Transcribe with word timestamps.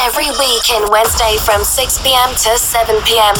every 0.00 0.30
week 0.38 0.70
in 0.70 0.90
Wednesday 0.90 1.36
from 1.44 1.64
6 1.64 2.02
pm 2.02 2.30
to 2.30 2.58
7 2.58 3.02
pm. 3.02 3.34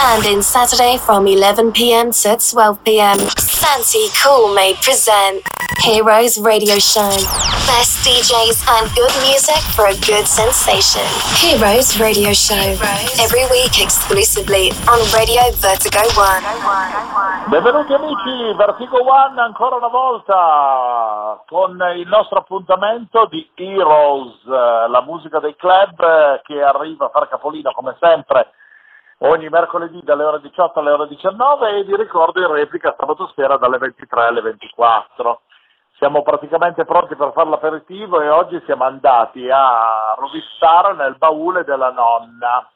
And 0.00 0.24
in 0.24 0.42
Saturday 0.42 0.98
from 0.98 1.26
11 1.26 1.72
pm 1.72 2.12
to 2.12 2.36
12 2.36 2.84
pm. 2.84 3.18
Santi 3.60 4.08
Cool 4.24 4.54
may 4.54 4.72
present 4.80 5.44
Heroes 5.84 6.40
Radio 6.40 6.80
Show. 6.80 7.12
Best 7.68 8.00
DJs 8.00 8.64
and 8.64 8.88
good 8.96 9.12
music 9.20 9.60
for 9.76 9.84
a 9.84 9.96
good 10.00 10.24
sensation. 10.24 11.04
Heroes 11.36 12.00
Radio 12.00 12.32
Show. 12.32 12.56
Every 13.20 13.44
week 13.52 13.76
exclusively 13.76 14.72
on 14.88 14.96
Radio 15.12 15.52
Vertigo 15.60 16.00
One. 16.16 16.40
Benvenuti 17.52 17.92
amici, 17.92 18.56
Vertigo 18.56 19.04
One 19.04 19.38
ancora 19.38 19.76
una 19.76 19.92
volta 19.92 21.44
con 21.46 21.76
il 21.96 22.08
nostro 22.08 22.38
appuntamento 22.38 23.28
di 23.28 23.46
Heroes, 23.56 24.40
eh, 24.46 24.88
la 24.88 25.02
musica 25.04 25.38
dei 25.38 25.54
club 25.56 26.00
eh, 26.00 26.40
che 26.44 26.62
arriva 26.62 27.04
a 27.04 27.10
far 27.10 27.28
capolino 27.28 27.72
come 27.72 27.94
sempre 28.00 28.52
ogni 29.22 29.48
mercoledì 29.48 30.00
dalle 30.02 30.24
ore 30.24 30.40
18 30.40 30.78
alle 30.78 30.92
ore 30.92 31.08
19 31.08 31.70
e 31.70 31.84
vi 31.84 31.96
ricordo 31.96 32.40
in 32.40 32.52
replica 32.52 32.94
sabato 32.98 33.30
sera 33.34 33.56
dalle 33.56 33.78
23 33.78 34.24
alle 34.24 34.40
24. 34.40 35.40
Siamo 35.96 36.22
praticamente 36.22 36.84
pronti 36.86 37.14
per 37.14 37.32
fare 37.34 37.50
l'aperitivo 37.50 38.22
e 38.22 38.28
oggi 38.28 38.62
siamo 38.64 38.84
andati 38.84 39.50
a 39.50 40.14
rovistare 40.16 40.94
nel 40.94 41.16
baule 41.18 41.64
della 41.64 41.90
nonna, 41.90 42.66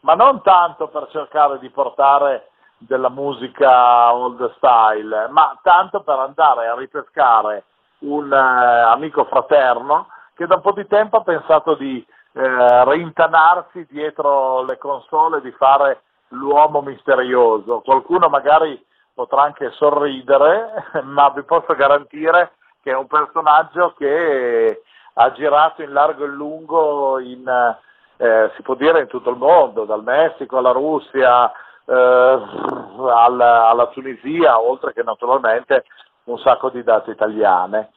ma 0.00 0.14
non 0.14 0.40
tanto 0.42 0.86
per 0.88 1.08
cercare 1.10 1.58
di 1.58 1.68
portare 1.70 2.50
della 2.78 3.08
musica 3.08 4.14
old 4.14 4.54
style, 4.56 5.26
ma 5.30 5.58
tanto 5.62 6.02
per 6.02 6.18
andare 6.20 6.68
a 6.68 6.76
ripescare 6.76 7.64
un 8.00 8.32
eh, 8.32 8.36
amico 8.36 9.24
fraterno 9.24 10.06
che 10.36 10.46
da 10.46 10.54
un 10.54 10.60
po' 10.60 10.70
di 10.70 10.86
tempo 10.86 11.16
ha 11.16 11.22
pensato 11.22 11.74
di 11.74 12.06
eh, 12.32 12.84
rintanarsi 12.84 13.86
dietro 13.90 14.64
le 14.64 14.78
console, 14.78 15.40
di 15.40 15.50
fare 15.52 16.02
l'uomo 16.28 16.82
misterioso. 16.82 17.80
Qualcuno 17.80 18.28
magari 18.28 18.84
potrà 19.14 19.42
anche 19.42 19.70
sorridere, 19.72 20.90
ma 21.04 21.28
vi 21.30 21.42
posso 21.42 21.74
garantire 21.74 22.52
che 22.82 22.92
è 22.92 22.96
un 22.96 23.06
personaggio 23.06 23.94
che 23.96 24.82
ha 25.14 25.32
girato 25.32 25.82
in 25.82 25.92
largo 25.92 26.24
e 26.24 26.28
lungo 26.28 27.18
in, 27.18 27.76
eh, 28.16 28.50
si 28.54 28.62
può 28.62 28.74
dire 28.74 29.00
in 29.00 29.08
tutto 29.08 29.30
il 29.30 29.36
mondo, 29.36 29.84
dal 29.84 30.04
Messico 30.04 30.58
alla 30.58 30.70
Russia, 30.70 31.50
eh, 31.84 31.94
alla, 31.94 33.68
alla 33.68 33.86
Tunisia, 33.88 34.60
oltre 34.60 34.92
che 34.92 35.02
naturalmente 35.02 35.84
un 36.24 36.38
sacco 36.38 36.70
di 36.70 36.82
date 36.82 37.10
italiane. 37.10 37.90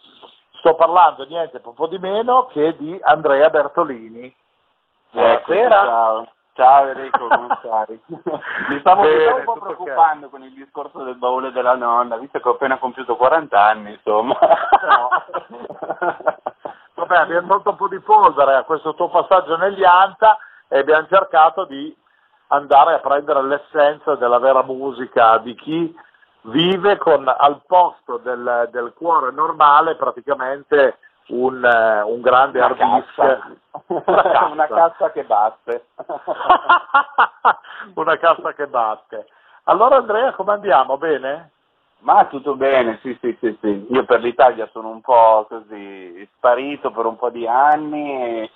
Sto 0.62 0.76
parlando 0.76 1.26
niente 1.26 1.60
po' 1.60 1.88
di 1.88 1.98
meno 1.98 2.46
che 2.46 2.76
di 2.78 2.96
Andrea 3.02 3.50
Bertolini. 3.50 4.32
Buonasera. 5.10 5.70
Ciao. 5.70 6.28
Ciao 6.54 6.88
Enrico, 6.88 7.28
come 7.28 7.58
stai? 7.66 8.00
Mi 8.70 8.80
stavo, 8.82 9.02
Bene, 9.02 9.32
un 9.32 9.44
po' 9.44 9.54
preoccupando 9.54 10.28
okay. 10.28 10.30
con 10.30 10.44
il 10.44 10.54
discorso 10.54 11.02
del 11.04 11.16
baule 11.16 11.52
della 11.52 11.74
nonna, 11.74 12.18
visto 12.18 12.40
che 12.40 12.48
ho 12.48 12.52
appena 12.52 12.78
compiuto 12.78 13.16
40 13.16 13.60
anni, 13.60 13.94
insomma. 13.94 14.38
No. 14.40 15.10
Vabbè, 16.94 17.18
abbiamo 17.18 17.48
tolto 17.48 17.72
un 17.72 17.78
po' 17.78 17.88
di 17.88 18.00
polvere 18.00 18.54
a 18.54 18.64
questo 18.64 18.94
tuo 18.94 19.10
passaggio 19.10 19.58
negli 19.58 19.84
Anta 19.84 20.38
e 20.68 20.78
abbiamo 20.78 21.08
cercato 21.08 21.66
di 21.66 21.98
andare 22.50 22.94
a 22.94 23.00
prendere 23.00 23.42
l'essenza 23.42 24.14
della 24.14 24.38
vera 24.38 24.62
musica 24.62 25.40
di 25.40 25.56
chi 25.56 25.96
vive 26.44 26.98
con 26.98 27.28
al 27.28 27.62
posto 27.66 28.18
del, 28.18 28.70
del 28.72 28.94
cuore 28.96 29.32
normale 29.32 29.96
praticamente 29.96 30.98
un, 31.28 31.64
un 32.06 32.22
grande 32.22 32.60
una 32.60 32.68
hard 32.68 32.78
disk. 32.78 33.18
Una 33.88 34.22
cassa. 34.22 34.46
una 34.46 34.68
cassa 34.68 35.12
che 35.12 35.24
batte. 35.24 35.86
una 37.96 38.18
cassa 38.18 38.54
che 38.54 38.68
batte. 38.68 39.28
Allora 39.64 39.98
Andrea, 39.98 40.34
come 40.34 40.54
andiamo? 40.54 40.98
Bene? 40.98 41.52
Ma 42.00 42.26
tutto 42.26 42.56
bene, 42.56 42.98
sì, 43.04 43.16
sì, 43.22 43.38
sì, 43.40 43.56
sì. 43.62 43.86
Io 43.92 44.06
per 44.06 44.22
l'Italia 44.22 44.68
sono 44.72 44.90
un 44.90 45.02
po' 45.02 45.46
così 45.48 46.28
sparito 46.36 46.90
per 46.90 47.06
un 47.06 47.16
po' 47.16 47.30
di 47.30 47.46
anni 47.48 48.50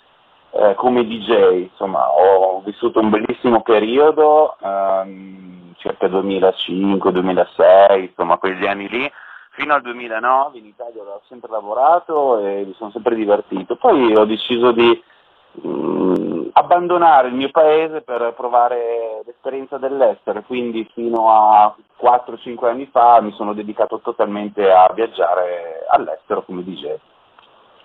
eh, 0.57 0.73
come 0.75 1.05
DJ, 1.05 1.69
insomma, 1.69 2.09
ho 2.09 2.61
vissuto 2.61 3.01
un 3.01 3.09
bellissimo 3.09 3.61
periodo, 3.61 4.55
ehm, 4.61 5.73
circa 5.77 6.07
2005-2006, 6.07 7.99
insomma, 7.99 8.37
quegli 8.37 8.65
anni 8.65 8.87
lì, 8.87 9.11
fino 9.49 9.73
al 9.73 9.81
2009 9.81 10.57
in 10.57 10.65
Italia 10.65 11.01
ho 11.01 11.21
sempre 11.27 11.49
lavorato 11.51 12.39
e 12.39 12.63
mi 12.65 12.73
sono 12.77 12.91
sempre 12.91 13.15
divertito. 13.15 13.75
Poi 13.75 14.15
ho 14.15 14.23
deciso 14.23 14.71
di 14.71 15.03
mh, 15.51 15.67
mm, 15.67 16.47
abbandonare 16.53 17.27
il 17.27 17.33
mio 17.33 17.49
paese 17.49 18.01
per 18.01 18.33
provare 18.35 19.23
l'esperienza 19.25 19.77
dell'estero, 19.77 20.41
quindi 20.43 20.89
fino 20.93 21.31
a 21.31 21.75
4-5 22.01 22.69
anni 22.69 22.87
fa 22.91 23.19
mi 23.19 23.33
sono 23.33 23.53
dedicato 23.53 23.99
totalmente 23.99 24.71
a 24.71 24.89
viaggiare 24.93 25.85
all'estero 25.89 26.43
come 26.43 26.63
DJ. 26.63 26.95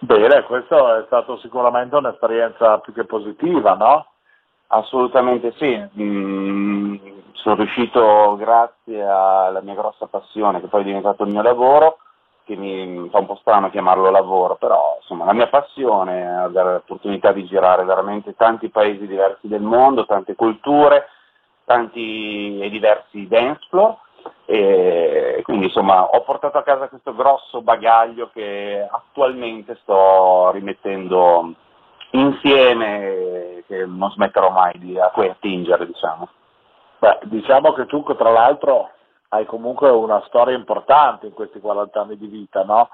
Bene, 0.02 0.44
questo 0.44 0.96
è 0.96 1.02
stato 1.04 1.36
sicuramente 1.40 1.94
un'esperienza 1.94 2.78
più 2.78 2.94
che 2.94 3.04
positiva, 3.04 3.74
no? 3.74 4.06
Assolutamente 4.68 5.52
sì, 5.58 5.78
mm, 6.00 6.96
sono 7.32 7.56
riuscito 7.56 8.34
grazie 8.36 9.02
alla 9.04 9.60
mia 9.60 9.74
grossa 9.74 10.06
passione 10.06 10.62
che 10.62 10.68
poi 10.68 10.80
è 10.80 10.84
diventato 10.84 11.24
il 11.24 11.32
mio 11.32 11.42
lavoro, 11.42 11.98
che 12.44 12.56
mi 12.56 13.10
fa 13.10 13.18
un 13.18 13.26
po' 13.26 13.36
strano 13.42 13.68
chiamarlo 13.68 14.10
lavoro, 14.10 14.54
però 14.54 14.96
insomma 15.00 15.26
la 15.26 15.34
mia 15.34 15.48
passione 15.48 16.22
è 16.22 16.24
avere 16.24 16.72
l'opportunità 16.72 17.32
di 17.32 17.44
girare 17.44 17.84
veramente 17.84 18.34
tanti 18.34 18.70
paesi 18.70 19.06
diversi 19.06 19.48
del 19.48 19.60
mondo, 19.60 20.06
tante 20.06 20.34
culture, 20.34 21.08
tanti 21.66 22.58
e 22.58 22.70
diversi 22.70 23.28
dance 23.28 23.66
floor 23.68 23.98
e 24.46 25.40
quindi 25.44 25.66
insomma 25.66 26.04
ho 26.04 26.22
portato 26.22 26.58
a 26.58 26.62
casa 26.62 26.88
questo 26.88 27.14
grosso 27.14 27.62
bagaglio 27.62 28.30
che 28.32 28.86
attualmente 28.90 29.78
sto 29.82 30.50
rimettendo 30.50 31.54
insieme 32.10 33.62
che 33.66 33.86
non 33.86 34.10
smetterò 34.10 34.50
mai 34.50 34.78
di 34.78 34.98
a 34.98 35.10
cui 35.10 35.28
attingere 35.28 35.86
diciamo. 35.86 36.28
Beh, 36.98 37.18
diciamo 37.22 37.72
che 37.72 37.86
tu 37.86 38.02
tra 38.02 38.30
l'altro 38.30 38.90
hai 39.28 39.46
comunque 39.46 39.88
una 39.90 40.22
storia 40.26 40.56
importante 40.56 41.26
in 41.26 41.32
questi 41.32 41.60
40 41.60 42.00
anni 42.00 42.16
di 42.16 42.26
vita, 42.26 42.64
no? 42.64 42.88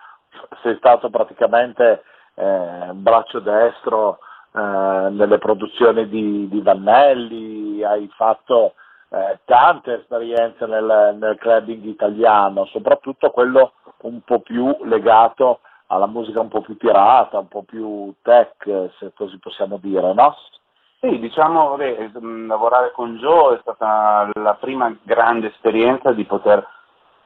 Sei 0.62 0.76
stato 0.76 1.08
praticamente 1.08 2.02
eh, 2.34 2.90
braccio 2.92 3.40
destro 3.40 4.18
eh, 4.52 4.60
nelle 4.60 5.38
produzioni 5.38 6.08
di, 6.08 6.46
di 6.48 6.60
Vannelli, 6.60 7.82
hai 7.82 8.06
fatto 8.14 8.74
eh, 9.16 9.38
tante 9.44 9.94
esperienze 9.94 10.66
nel, 10.66 11.16
nel 11.18 11.36
clubbing 11.38 11.84
italiano, 11.84 12.66
soprattutto 12.66 13.30
quello 13.30 13.72
un 14.02 14.20
po' 14.20 14.40
più 14.40 14.76
legato 14.84 15.60
alla 15.86 16.06
musica 16.06 16.40
un 16.40 16.48
po' 16.48 16.60
più 16.60 16.76
tirata, 16.76 17.38
un 17.38 17.48
po' 17.48 17.62
più 17.62 18.12
tech, 18.22 18.90
se 18.98 19.12
così 19.14 19.38
possiamo 19.38 19.78
dire, 19.80 20.12
no? 20.12 20.36
Sì, 21.00 21.18
diciamo, 21.18 21.76
beh, 21.76 22.10
lavorare 22.46 22.92
con 22.92 23.16
Joe 23.16 23.56
è 23.56 23.58
stata 23.60 24.28
la 24.34 24.54
prima 24.54 24.94
grande 25.02 25.48
esperienza 25.48 26.12
di 26.12 26.24
poter 26.24 26.66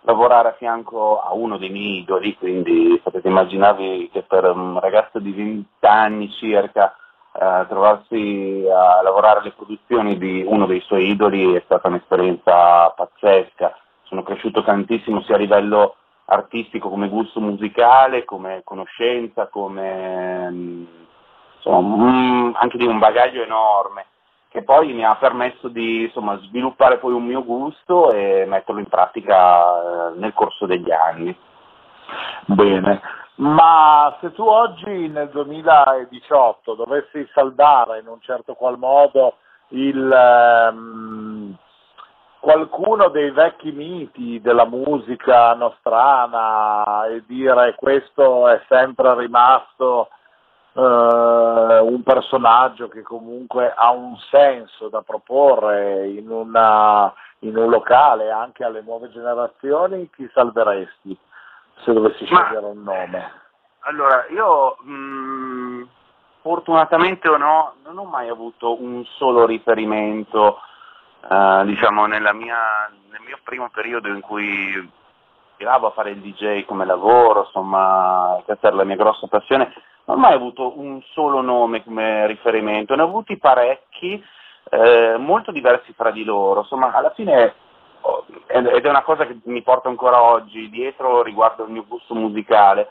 lavorare 0.03 0.49
a 0.49 0.55
fianco 0.55 1.21
a 1.21 1.33
uno 1.33 1.59
dei 1.59 1.71
miei 1.71 2.01
idoli, 2.01 2.37
quindi 2.37 3.01
potete 3.03 3.29
immaginarvi 3.29 4.11
che 4.13 4.23
per 4.23 4.45
un 4.45 4.79
ragazzo 4.79 5.19
di 5.19 5.33
20 5.33 5.67
anni 5.81 6.31
circa 6.33 6.95
eh, 7.41 7.67
trovarsi 7.69 8.67
a 8.71 9.01
lavorare 9.03 9.41
alle 9.41 9.53
produzioni 9.53 10.19
di 10.19 10.45
uno 10.47 10.67
dei 10.67 10.81
suoi 10.81 11.09
idoli 11.09 11.55
è 11.55 11.63
stata 11.65 11.89
un'esperienza 11.89 12.91
pazzesca. 12.91 13.75
Sono 14.03 14.23
cresciuto 14.23 14.63
tantissimo 14.63 15.23
sia 15.23 15.37
a 15.37 15.39
livello 15.39 15.95
artistico 16.27 16.91
come 16.91 17.09
gusto 17.09 17.41
musicale, 17.41 18.27
come 18.27 18.61
conoscenza, 18.63 19.47
come 19.47 20.87
insomma, 21.57 22.53
anche 22.59 22.77
di 22.77 22.85
un 22.85 22.99
bagaglio 22.99 23.43
enorme 23.43 24.05
che 24.51 24.63
poi 24.63 24.93
mi 24.93 25.05
ha 25.05 25.15
permesso 25.15 25.69
di 25.69 26.03
insomma, 26.03 26.37
sviluppare 26.43 26.99
poi 26.99 27.13
un 27.13 27.25
mio 27.25 27.45
gusto 27.45 28.11
e 28.11 28.45
metterlo 28.47 28.81
in 28.81 28.89
pratica 28.89 30.11
eh, 30.11 30.19
nel 30.19 30.35
corso 30.35 30.67
degli 30.67 30.91
anni. 30.91 31.35
Bene, 32.47 33.01
ma 33.37 34.17
se 34.21 34.33
tu 34.33 34.45
oggi 34.45 35.09
nel 35.09 35.29
2018 35.31 36.75
dovessi 36.75 37.29
saldare 37.33 38.01
in 38.01 38.07
un 38.07 38.21
certo 38.21 38.55
qual 38.55 38.77
modo 38.77 39.37
il, 39.69 40.11
ehm, 40.13 41.57
qualcuno 42.41 43.09
dei 43.09 43.31
vecchi 43.31 43.71
miti 43.71 44.41
della 44.41 44.65
musica 44.65 45.55
nostrana 45.55 47.07
e 47.07 47.23
dire 47.27 47.75
questo 47.77 48.49
è 48.49 48.63
sempre 48.67 49.15
rimasto 49.15 50.09
eh, 50.73 50.81
un 50.81 52.03
personaggio 52.03 52.89
che 52.89 53.03
comunque 53.03 53.73
ha 53.75 53.91
un 53.91 54.17
senso 54.31 54.89
da 54.89 55.03
proporre 55.03 56.09
in, 56.09 56.31
una, 56.31 57.13
in 57.41 57.57
un 57.57 57.69
locale 57.69 58.31
anche 58.31 58.65
alle 58.65 58.81
nuove 58.83 59.11
generazioni, 59.11 60.09
chi 60.11 60.29
salveresti? 60.33 61.17
Se 61.85 61.93
dovessi 61.93 62.25
scegliere 62.25 62.67
un 62.67 62.83
nome? 62.83 63.33
Allora, 63.81 64.27
io 64.31 64.77
mh, 64.83 64.93
mm, 64.93 65.83
fortunatamente 66.43 67.29
o 67.29 67.37
no, 67.37 67.75
non 67.85 67.99
ho 67.99 68.05
mai 68.05 68.29
avuto 68.29 68.83
un 68.83 69.05
solo 69.17 69.47
riferimento, 69.47 70.59
eh, 71.29 71.63
diciamo, 71.65 72.07
mia, 72.07 72.23
nel 72.31 73.21
mio 73.25 73.39
primo 73.43 73.69
periodo 73.71 74.09
in 74.09 74.21
cui 74.21 74.91
tiravo 75.57 75.89
a 75.89 75.91
fare 75.91 76.11
il 76.11 76.21
DJ 76.21 76.65
come 76.65 76.87
lavoro, 76.87 77.45
insomma, 77.45 78.41
questa 78.45 78.69
era 78.69 78.77
la 78.77 78.85
mia 78.85 78.97
grossa 78.97 79.27
passione, 79.27 79.73
non 80.07 80.17
ho 80.17 80.21
mai 80.21 80.33
avuto 80.33 80.79
un 80.79 81.03
solo 81.13 81.43
nome 81.43 81.85
come 81.85 82.27
riferimento, 82.27 82.95
ne 82.95 83.03
ho 83.03 83.07
avuti 83.07 83.37
parecchi, 83.37 84.23
eh, 84.71 85.17
molto 85.19 85.53
diversi 85.53 85.93
fra 85.93 86.11
di 86.11 86.25
loro, 86.25 86.61
insomma, 86.61 86.93
alla 86.93 87.11
fine, 87.11 87.55
ed 88.47 88.67
è 88.67 88.89
una 88.89 89.03
cosa 89.03 89.27
che 89.27 89.39
mi 89.45 89.63
porta 89.63 89.89
ancora 89.89 90.23
oggi 90.23 90.69
dietro 90.71 91.23
riguardo 91.23 91.65
il 91.65 91.71
mio 91.71 91.85
gusto 91.87 92.15
musicale, 92.15 92.91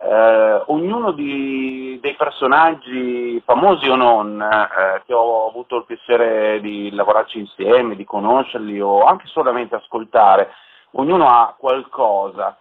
eh, 0.00 0.62
ognuno 0.66 1.12
di, 1.12 1.98
dei 2.00 2.14
personaggi, 2.14 3.40
famosi 3.44 3.88
o 3.88 3.96
non, 3.96 4.40
eh, 4.40 5.02
che 5.06 5.12
ho 5.12 5.48
avuto 5.48 5.78
il 5.78 5.84
piacere 5.86 6.60
di 6.60 6.90
lavorarci 6.92 7.38
insieme, 7.38 7.96
di 7.96 8.04
conoscerli 8.04 8.80
o 8.80 9.04
anche 9.04 9.26
solamente 9.26 9.74
ascoltare, 9.74 10.52
ognuno 10.92 11.28
ha 11.28 11.54
qualcosa 11.58 12.56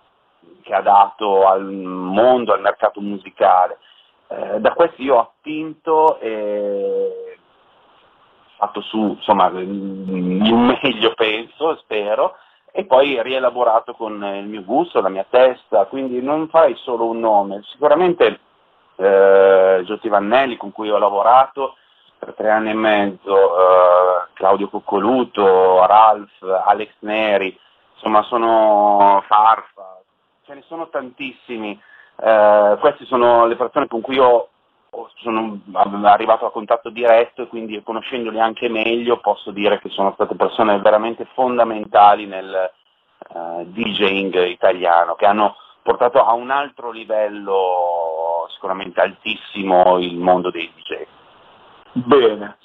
che 0.63 0.73
ha 0.73 0.81
dato 0.81 1.45
al 1.45 1.63
mondo, 1.63 2.53
al 2.53 2.61
mercato 2.61 3.01
musicale. 3.01 3.77
Eh, 4.29 4.59
da 4.59 4.73
questi 4.73 5.03
io 5.03 5.15
ho 5.15 5.19
attinto 5.19 6.19
e 6.19 7.26
fatto 8.57 8.81
su 8.81 9.15
insomma 9.18 9.48
il 9.48 9.68
meglio 9.69 11.13
penso, 11.15 11.77
spero, 11.77 12.36
e 12.71 12.86
poi 12.86 13.21
rielaborato 13.21 13.94
con 13.94 14.13
il 14.36 14.45
mio 14.45 14.63
gusto, 14.63 15.01
la 15.01 15.09
mia 15.09 15.25
testa, 15.30 15.86
quindi 15.86 16.21
non 16.21 16.48
farei 16.50 16.75
solo 16.75 17.06
un 17.06 17.19
nome, 17.19 17.62
sicuramente 17.71 18.39
eh, 18.95 19.81
Giotti 19.86 20.09
Vannelli 20.09 20.57
con 20.57 20.71
cui 20.71 20.89
ho 20.89 20.98
lavorato 20.98 21.75
per 22.18 22.33
tre 22.33 22.50
anni 22.50 22.71
e 22.71 22.74
mezzo, 22.74 23.36
eh, 23.36 24.27
Claudio 24.33 24.69
Coccoluto, 24.69 25.86
Ralph, 25.86 26.42
Alex 26.65 26.89
Neri, 27.00 27.57
insomma 27.94 28.24
sono 28.24 29.24
Farfa, 29.27 30.01
ce 30.45 30.56
ne 30.56 30.63
sono 30.68 30.89
tantissimi, 30.89 31.80
eh, 32.19 32.77
queste 32.80 33.06
sono 33.06 33.45
le 33.45 33.56
persone 33.56 33.88
con 33.88 34.01
cui 34.01 34.18
ho 34.18 34.50
sono 35.15 35.59
arrivato 36.03 36.45
a 36.45 36.51
contatto 36.51 36.89
diretto 36.89 37.44
e 37.44 37.47
quindi 37.47 37.81
conoscendoli 37.83 38.39
anche 38.39 38.69
meglio 38.69 39.17
posso 39.17 39.51
dire 39.51 39.79
che 39.79 39.89
sono 39.89 40.11
state 40.13 40.35
persone 40.35 40.79
veramente 40.79 41.25
fondamentali 41.33 42.25
nel 42.25 42.71
uh, 43.29 43.63
DJing 43.65 44.45
italiano, 44.45 45.15
che 45.15 45.25
hanno 45.25 45.55
portato 45.83 46.23
a 46.23 46.33
un 46.33 46.49
altro 46.49 46.91
livello 46.91 48.47
sicuramente 48.53 48.99
altissimo 48.99 49.99
il 49.99 50.17
mondo 50.17 50.49
dei 50.51 50.71
DJ. 50.75 51.05
Bene, 51.94 52.57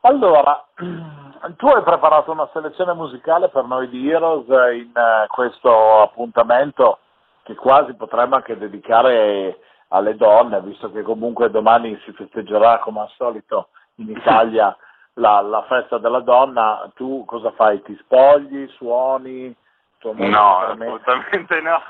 allora 0.00 0.64
tu 1.56 1.66
hai 1.66 1.82
preparato 1.82 2.30
una 2.30 2.48
selezione 2.52 2.92
musicale 2.94 3.48
per 3.48 3.64
noi 3.64 3.88
di 3.88 4.08
Heroes 4.08 4.46
in 4.74 4.90
uh, 4.94 5.26
questo 5.28 6.00
appuntamento 6.02 6.98
che 7.42 7.54
quasi 7.54 7.94
potremmo 7.94 8.34
anche 8.34 8.58
dedicare 8.58 9.58
alle 9.88 10.16
donne, 10.16 10.60
visto 10.60 10.90
che 10.90 11.02
comunque 11.02 11.50
domani 11.50 11.98
si 12.04 12.12
festeggerà 12.12 12.78
come 12.78 13.00
al 13.00 13.10
solito 13.16 13.68
in 13.96 14.10
Italia 14.10 14.76
la, 15.14 15.40
la 15.40 15.62
festa 15.62 15.98
della 15.98 16.20
donna, 16.20 16.90
tu 16.94 17.24
cosa 17.24 17.50
fai? 17.52 17.82
Ti 17.82 17.96
spogli, 18.02 18.68
suoni? 18.68 19.54
No, 20.00 20.58
assolutamente 20.58 21.60
no. 21.60 21.80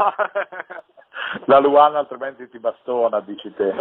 La 1.44 1.58
Luana 1.58 1.98
altrimenti 1.98 2.48
ti 2.48 2.58
bastona, 2.58 3.20
dici 3.20 3.52
te. 3.52 3.74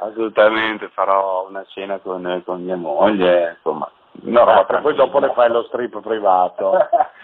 Assolutamente, 0.00 0.88
farò 0.88 1.46
una 1.48 1.64
cena 1.66 1.98
con, 1.98 2.42
con 2.44 2.62
mia 2.62 2.76
moglie, 2.76 3.54
insomma. 3.56 3.88
No, 4.22 4.44
no, 4.44 4.66
eh, 4.66 4.80
poi 4.80 4.94
dopo 4.94 5.20
le 5.20 5.32
fai 5.32 5.48
lo 5.50 5.62
strip 5.64 6.00
privato. 6.00 6.76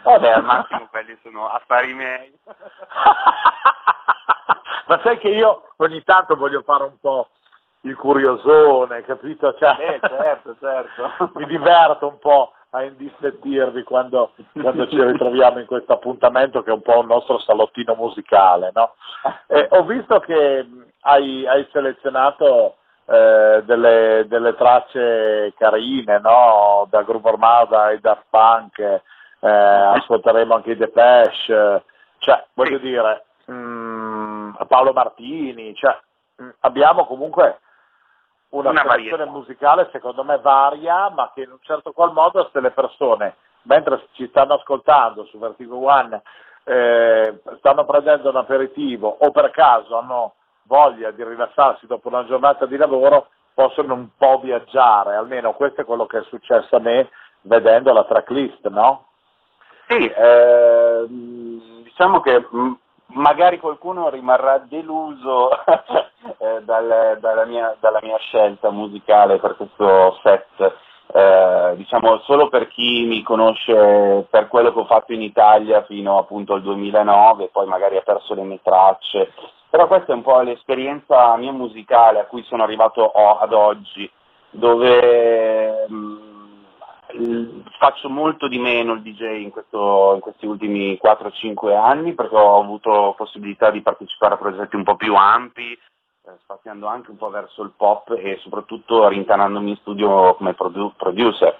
Vabbè, 0.04 0.30
al 0.30 0.44
massimo 0.44 0.86
quelli 0.90 1.18
sono 1.22 1.48
affari 1.48 1.92
miei. 1.92 2.38
Ma 4.86 5.00
sai 5.02 5.18
che 5.18 5.28
io 5.28 5.70
ogni 5.76 6.02
tanto 6.04 6.36
voglio 6.36 6.62
fare 6.62 6.84
un 6.84 6.98
po' 7.00 7.28
il 7.82 7.96
curiosone, 7.96 9.02
capito? 9.02 9.54
Cioè, 9.54 9.76
eh, 9.78 10.00
certo, 10.00 10.56
certo. 10.58 11.30
mi 11.38 11.46
diverto 11.46 12.08
un 12.08 12.18
po' 12.18 12.52
a 12.70 12.82
indissettirvi 12.82 13.84
quando, 13.84 14.32
quando, 14.52 14.88
ci 14.88 15.00
ritroviamo 15.00 15.60
in 15.60 15.66
questo 15.66 15.92
appuntamento 15.92 16.62
che 16.62 16.70
è 16.70 16.74
un 16.74 16.82
po' 16.82 16.98
un 16.98 17.06
nostro 17.06 17.38
salottino 17.38 17.94
musicale, 17.94 18.72
no? 18.74 18.94
eh, 19.46 19.68
ho 19.70 19.84
visto 19.84 20.18
che 20.20 20.66
hai, 21.02 21.46
hai 21.46 21.68
selezionato 21.70 22.76
eh, 23.06 23.62
delle, 23.64 24.24
delle, 24.26 24.56
tracce 24.56 25.52
carine, 25.56 26.18
no? 26.18 26.86
Da 26.90 27.02
Groove 27.02 27.28
Armada 27.28 27.90
e 27.90 28.00
Daft 28.00 28.24
Punk, 28.28 28.78
eh, 28.80 29.00
ascolteremo 29.48 30.54
anche 30.54 30.72
i 30.72 30.76
Depeche, 30.76 31.84
cioè, 32.18 32.44
voglio 32.54 32.78
dire, 32.78 33.26
mh, 33.44 33.52
Paolo 34.66 34.92
Martini, 34.92 35.74
cioè, 35.74 35.96
mm, 36.42 36.48
abbiamo 36.60 37.06
comunque 37.06 37.60
una, 38.50 38.70
una 38.70 38.84
selezione 38.88 39.24
musicale 39.26 39.88
secondo 39.92 40.24
me 40.24 40.38
varia, 40.38 41.10
ma 41.10 41.30
che 41.34 41.42
in 41.42 41.50
un 41.50 41.58
certo 41.60 41.92
qual 41.92 42.12
modo 42.12 42.48
se 42.52 42.60
le 42.60 42.70
persone, 42.70 43.36
mentre 43.62 44.06
ci 44.12 44.26
stanno 44.28 44.54
ascoltando 44.54 45.24
su 45.24 45.38
Vertigo 45.38 45.84
One, 45.84 46.22
eh, 46.64 47.40
stanno 47.58 47.84
prendendo 47.84 48.30
un 48.30 48.36
aperitivo 48.36 49.16
o 49.20 49.30
per 49.30 49.50
caso 49.50 49.98
hanno 49.98 50.34
voglia 50.62 51.10
di 51.10 51.22
rilassarsi 51.22 51.86
dopo 51.86 52.08
una 52.08 52.24
giornata 52.24 52.66
di 52.66 52.76
lavoro, 52.76 53.28
possono 53.52 53.94
un 53.94 54.08
po' 54.16 54.40
viaggiare, 54.42 55.14
almeno 55.14 55.52
questo 55.52 55.82
è 55.82 55.84
quello 55.84 56.06
che 56.06 56.18
è 56.18 56.22
successo 56.24 56.76
a 56.76 56.80
me 56.80 57.10
vedendo 57.42 57.92
la 57.92 58.04
tracklist, 58.04 58.66
no? 58.68 59.06
Sì, 59.88 60.06
eh, 60.06 61.04
diciamo 61.08 62.20
che 62.20 62.46
mm, 62.54 62.72
magari 63.14 63.58
qualcuno 63.58 64.08
rimarrà 64.08 64.58
deluso 64.58 65.50
eh, 66.38 66.62
dal, 66.62 67.18
dalla, 67.20 67.44
mia, 67.44 67.76
dalla, 67.80 68.00
mia, 68.02 68.16
scelta 68.18 68.70
musicale 68.70 69.38
per 69.38 69.56
questo 69.56 70.18
set, 70.22 70.76
eh, 71.12 71.72
diciamo 71.76 72.18
solo 72.20 72.48
per 72.48 72.68
chi 72.68 73.04
mi 73.04 73.22
conosce 73.22 74.26
per 74.30 74.48
quello 74.48 74.72
che 74.72 74.80
ho 74.80 74.86
fatto 74.86 75.12
in 75.12 75.22
Italia 75.22 75.82
fino 75.84 76.18
appunto 76.18 76.54
al 76.54 76.62
2009, 76.62 77.48
poi 77.52 77.66
magari 77.66 77.96
ha 77.96 78.02
perso 78.02 78.34
le 78.34 78.42
mie 78.42 78.60
tracce, 78.62 79.32
però 79.70 79.86
questa 79.86 80.12
è 80.12 80.14
un 80.14 80.22
po' 80.22 80.40
l'esperienza 80.40 81.36
mia 81.36 81.52
musicale 81.52 82.20
a 82.20 82.26
cui 82.26 82.42
sono 82.44 82.62
arrivato 82.62 83.10
ad 83.10 83.52
oggi, 83.52 84.10
dove 84.50 85.86
mh, 85.88 85.94
mm, 85.94 86.33
faccio 87.78 88.08
molto 88.08 88.48
di 88.48 88.58
meno 88.58 88.94
il 88.94 89.02
DJ 89.02 89.42
in, 89.42 89.50
questo, 89.50 90.12
in 90.14 90.20
questi 90.20 90.46
ultimi 90.46 90.98
4-5 91.02 91.76
anni 91.76 92.14
perché 92.14 92.36
ho 92.36 92.60
avuto 92.60 93.14
possibilità 93.16 93.70
di 93.70 93.82
partecipare 93.82 94.34
a 94.34 94.38
progetti 94.38 94.76
un 94.76 94.84
po' 94.84 94.96
più 94.96 95.14
ampi, 95.14 95.72
eh, 95.72 96.32
spaziando 96.42 96.86
anche 96.86 97.10
un 97.10 97.16
po' 97.16 97.30
verso 97.30 97.62
il 97.62 97.72
pop 97.76 98.10
e 98.16 98.38
soprattutto 98.42 99.08
rintanandomi 99.08 99.70
in 99.70 99.76
studio 99.76 100.34
come 100.34 100.54
produ- 100.54 100.94
producer. 100.96 101.56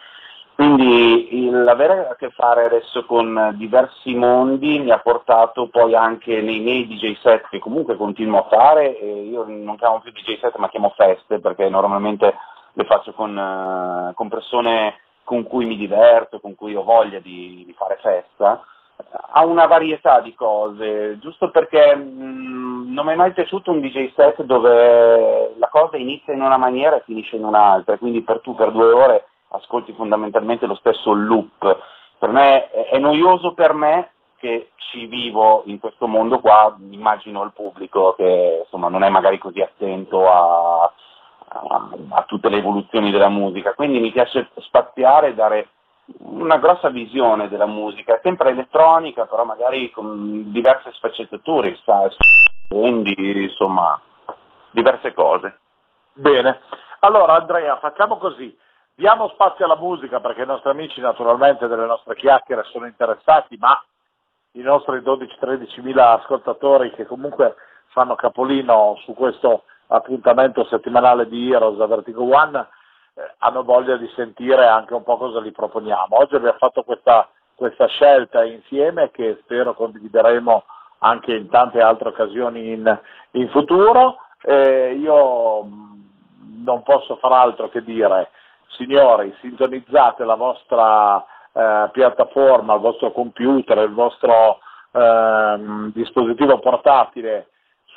Quindi 0.55 1.51
l'avere 1.51 2.09
a 2.09 2.15
che 2.15 2.31
fare 2.31 2.65
adesso 2.67 3.05
con 3.07 3.55
diversi 3.57 4.15
mondi 4.15 4.79
mi 4.79 4.93
ha 4.93 5.01
portato 5.01 5.69
poi 5.69 5.97
anche 5.97 6.41
nei 6.41 6.61
miei 6.61 6.87
DJ 6.87 7.19
set 7.21 7.49
che 7.49 7.59
comunque 7.59 7.97
continuo 7.97 8.39
a 8.39 8.49
fare, 8.49 8.87
io 8.87 9.45
non 9.49 9.77
chiamo 9.77 9.99
più 9.99 10.13
DJ 10.13 10.39
set 10.39 10.55
ma 10.57 10.69
chiamo 10.69 10.93
feste 10.97 11.41
perché 11.41 11.69
normalmente 11.69 12.37
le 12.75 12.85
faccio 12.85 13.13
con, 13.13 13.37
uh, 13.37 14.15
con 14.15 14.29
persone 14.29 15.01
con 15.25 15.45
cui 15.45 15.65
mi 15.65 15.77
diverto, 15.77 16.41
con 16.41 16.55
cui 16.55 16.75
ho 16.75 16.85
voglia 16.85 17.19
di, 17.19 17.65
di 17.67 17.75
fare 17.77 17.99
festa, 18.01 18.65
ha 19.33 19.45
una 19.45 19.67
varietà 19.67 20.21
di 20.21 20.35
cose, 20.35 21.19
giusto 21.19 21.51
perché 21.51 21.97
mh, 21.97 22.03
mm, 22.03 22.93
non 22.93 23.07
mi 23.07 23.13
è 23.13 23.17
mai 23.17 23.33
piaciuto 23.33 23.71
un 23.71 23.81
DJ 23.81 24.13
set 24.15 24.43
dove 24.43 25.55
la 25.57 25.69
cosa 25.69 25.97
inizia 25.97 26.33
in 26.33 26.43
una 26.43 26.57
maniera 26.57 26.97
e 26.97 27.03
finisce 27.05 27.37
in 27.37 27.45
un'altra, 27.45 27.99
quindi 27.99 28.23
per 28.23 28.41
tu 28.41 28.55
per 28.55 28.71
due 28.71 28.93
ore 28.93 29.27
ascolti 29.49 29.93
fondamentalmente 29.93 30.67
lo 30.67 30.77
stesso 30.77 31.13
loop. 31.13 31.79
Per 32.19 32.29
me 32.31 32.71
è, 32.71 32.89
è 32.91 32.99
noioso 32.99 33.55
per 33.55 33.73
me 33.73 34.11
che 34.37 34.71
ci 34.77 35.07
vivo 35.07 35.63
in 35.67 35.81
questo 35.81 36.07
mondo 36.07 36.39
qua, 36.39 36.77
immagino 36.91 37.43
il 37.43 37.53
pubblico 37.53 38.15
che 38.15 38.61
insomma 38.63 38.89
non 38.89 39.03
è 39.03 39.09
magari 39.09 39.39
così 39.39 39.61
attento 39.61 40.31
a, 40.31 40.93
a, 41.55 42.23
tutte 42.27 42.49
le 42.49 42.59
evoluzioni 42.59 43.11
della 43.11 43.29
musica, 43.29 43.75
quindi 43.75 44.01
mi 44.01 44.11
piace 44.11 44.51
spaziare 44.57 45.29
e 45.29 45.35
dare 45.35 45.69
una 46.19 46.59
grossa 46.59 46.91
visione 46.91 47.49
della 47.49 47.67
musica, 47.67 48.21
sempre 48.23 48.51
elettronica, 48.51 49.27
però 49.27 49.45
magari 49.45 49.91
con 49.91 50.51
diverse 50.51 50.93
sfaccettature, 50.93 51.79
quindi 52.69 53.15
insomma 53.43 54.01
diverse 54.71 55.15
cose. 55.15 55.59
Bene, 56.13 56.61
allora 57.01 57.35
Andrea 57.35 57.79
facciamo 57.79 58.19
così, 58.19 58.57
diamo 58.95 59.29
spazio 59.29 59.65
alla 59.65 59.77
musica 59.77 60.21
perché 60.21 60.43
i 60.43 60.47
nostri 60.47 60.71
amici 60.71 61.01
naturalmente 61.01 61.67
delle 61.67 61.87
nostre 61.87 62.15
chiacchiere 62.17 62.65
sono 62.65 62.87
interessati, 62.87 63.57
ma 63.57 63.83
i 64.53 64.63
nostri 64.63 64.99
12-13 64.99 65.83
mila 65.83 66.13
ascoltatori 66.13 66.93
che 66.93 67.07
comunque 67.07 67.55
fanno 67.89 68.15
capolino 68.15 68.99
su 69.05 69.15
questo 69.15 69.65
appuntamento 69.89 70.65
settimanale 70.65 71.29
di 71.29 71.53
Heroes 71.53 71.81
a 71.81 71.87
Vertigo 71.87 72.25
One 72.25 72.67
eh, 73.15 73.35
hanno 73.39 73.63
voglia 73.63 73.97
di 73.97 74.11
sentire 74.15 74.67
anche 74.67 74.95
un 74.95 75.03
po' 75.03 75.17
cosa 75.17 75.41
li 75.41 75.53
proponiamo. 75.53 76.17
Oggi 76.17 76.35
abbiamo 76.35 76.59
fatto 76.59 76.83
questa, 76.83 77.29
questa 77.55 77.87
scelta 77.87 78.45
insieme 78.45 79.11
che 79.11 79.39
spero 79.43 79.75
condivideremo 79.75 80.65
anche 80.99 81.35
in 81.35 81.49
tante 81.49 81.81
altre 81.81 82.09
occasioni 82.09 82.73
in, 82.73 83.01
in 83.33 83.49
futuro. 83.51 84.17
Eh, 84.43 84.95
io 84.95 85.65
mm, 85.65 86.65
non 86.65 86.83
posso 86.83 87.17
far 87.17 87.33
altro 87.33 87.69
che 87.69 87.83
dire, 87.83 88.31
signori, 88.77 89.35
sintonizzate 89.41 90.25
la 90.25 90.35
vostra 90.35 91.25
eh, 91.53 91.89
piattaforma, 91.93 92.75
il 92.75 92.81
vostro 92.81 93.13
computer, 93.13 93.79
il 93.79 93.93
vostro 93.93 94.59
ehm, 94.93 95.93
dispositivo 95.93 96.59
portatile 96.59 97.49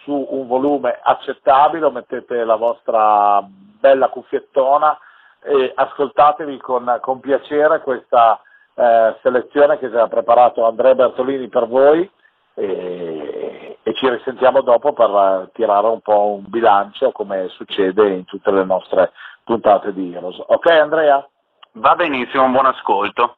su 0.08 0.26
un 0.30 0.48
volume 0.48 0.98
accettabile, 1.04 1.92
mettete 1.92 2.46
la 2.46 2.56
vostra 2.56 3.46
bella 3.46 4.08
cuffiettona 4.08 4.98
e 5.44 5.74
ascoltatevi 5.76 6.58
con, 6.60 6.98
con 7.02 7.20
piacere 7.20 7.82
questa 7.82 8.40
eh, 8.74 9.18
selezione 9.22 9.78
che 9.78 9.90
ci 9.90 9.96
ha 9.98 10.08
preparato 10.08 10.66
Andrea 10.66 10.96
Bertolini 10.96 11.50
per 11.50 11.68
voi 11.68 12.10
e, 12.54 13.78
e, 13.84 13.94
ci 13.96 14.10
risentiamo 14.10 14.62
dopo 14.62 14.94
per 14.94 15.50
tirare 15.54 15.88
un 15.88 16.00
po' 16.00 16.40
un 16.40 16.46
bilancio 16.48 17.12
come 17.12 17.50
succede 17.50 18.08
in 18.08 18.24
tutte 18.24 18.50
le 18.52 18.64
nostre 18.64 19.12
puntate 19.44 19.94
di 19.94 20.14
Heroes. 20.14 20.42
Ok 20.48 20.68
Andrea? 20.68 21.28
Va 21.74 21.96
benissimo, 21.96 22.46
un 22.46 22.54
buon 22.54 22.68
ascolto. 22.68 23.38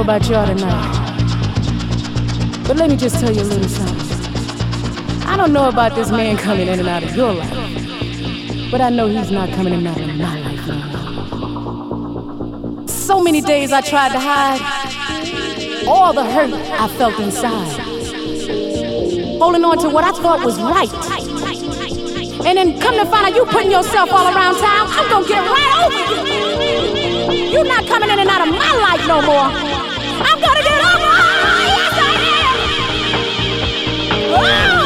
Know 0.00 0.04
about 0.04 0.28
y'all 0.30 0.46
tonight, 0.46 0.96
but 2.66 2.78
let 2.78 2.88
me 2.88 2.96
just 2.96 3.20
tell 3.20 3.30
you 3.30 3.42
a 3.42 3.44
little 3.44 3.68
something. 3.68 5.26
I 5.26 5.36
don't 5.36 5.52
know 5.52 5.68
about 5.68 5.94
this 5.94 6.10
man 6.10 6.38
coming 6.38 6.68
in 6.68 6.78
and 6.78 6.88
out 6.88 7.02
of 7.02 7.14
your 7.14 7.34
life, 7.34 8.70
but 8.70 8.80
I 8.80 8.88
know 8.88 9.08
he's 9.08 9.30
not 9.30 9.50
coming 9.50 9.74
in 9.74 9.86
and 9.86 9.88
out 9.88 10.00
of 10.00 10.06
my 10.16 10.40
life 10.40 10.68
anymore. 10.70 10.96
So 12.88 13.22
many 13.22 13.42
days 13.42 13.72
I 13.72 13.82
tried 13.82 14.12
to 14.12 14.18
hide 14.18 14.62
all 15.86 16.14
the 16.14 16.24
hurt 16.24 16.54
I 16.54 16.88
felt 16.96 17.20
inside, 17.20 17.78
holding 19.38 19.66
on 19.66 19.76
to 19.80 19.90
what 19.90 20.04
I 20.04 20.12
thought 20.12 20.42
was 20.42 20.58
right. 20.62 20.90
And 22.46 22.56
then 22.56 22.80
come 22.80 22.94
to 22.94 23.04
find 23.04 23.26
out 23.26 23.34
you 23.34 23.44
putting 23.44 23.70
yourself 23.70 24.10
all 24.10 24.34
around 24.34 24.54
town, 24.54 24.86
I'm 24.88 25.10
gonna 25.10 25.28
get 25.28 25.46
right 25.46 25.72
over 25.84 25.94
you. 27.34 27.50
You're 27.52 27.66
not 27.66 27.84
coming 27.86 28.08
in 28.08 28.18
and 28.18 28.30
out 28.30 28.48
of 28.48 28.54
my 28.54 28.72
life 28.80 29.06
no 29.06 29.20
more. 29.20 29.50
Ah! 34.32 34.79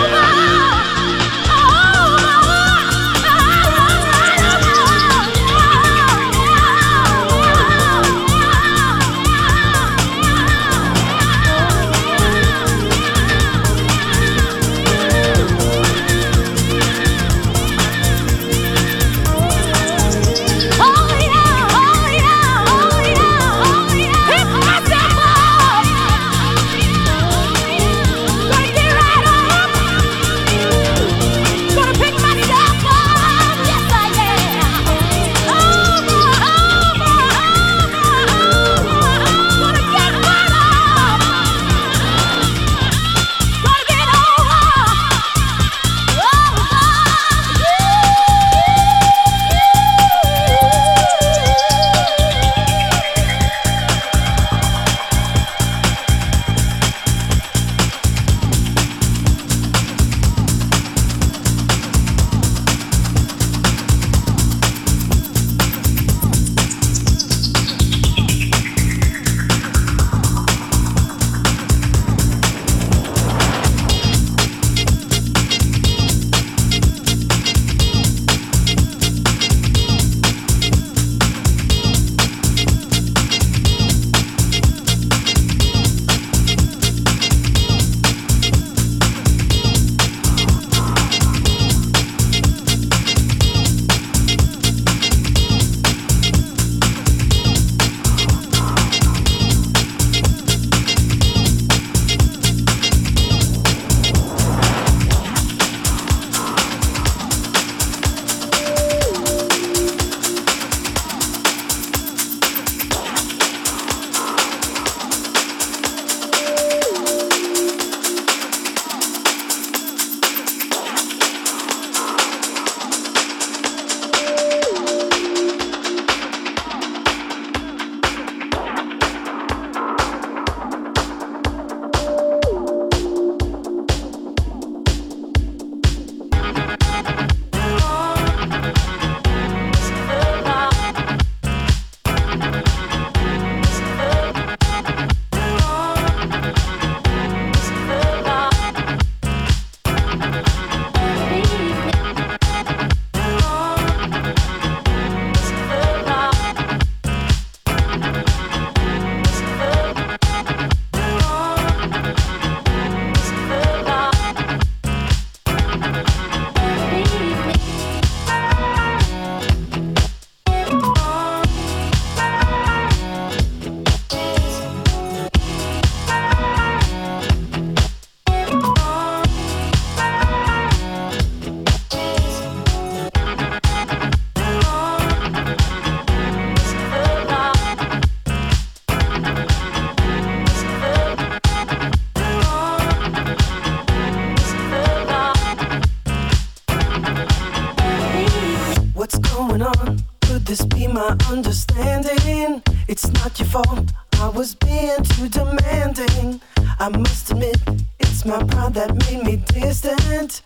what's 199.04 199.18
going 199.18 199.60
on? 199.60 200.02
Could 200.22 200.46
this 200.46 200.64
be 200.64 200.86
my 200.86 201.14
understanding? 201.30 202.62
It's 202.88 203.06
not 203.12 203.38
your 203.38 203.48
fault. 203.48 203.92
I 204.14 204.28
was 204.28 204.54
being 204.54 205.02
too 205.12 205.28
demanding. 205.28 206.40
I 206.80 206.88
must 206.88 207.30
admit, 207.30 207.58
it's 208.00 208.24
my 208.24 208.42
pride 208.44 208.72
that 208.74 208.90
made 209.04 209.22
me 209.22 209.36
distant. 209.36 210.40